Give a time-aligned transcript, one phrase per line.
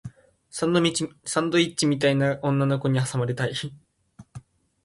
[0.49, 3.53] サンドイッチみたいに女の子に挟まれたい